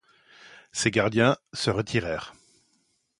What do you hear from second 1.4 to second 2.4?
se retirèrent.